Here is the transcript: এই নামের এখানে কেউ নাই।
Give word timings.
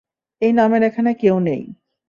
এই 0.41 0.51
নামের 0.53 0.81
এখানে 0.83 1.11
কেউ 1.13 1.35
নাই। 1.39 1.61